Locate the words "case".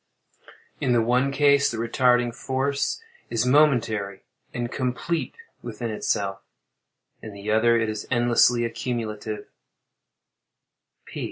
1.31-1.69